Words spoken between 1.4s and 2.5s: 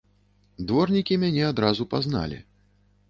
адразу пазналі.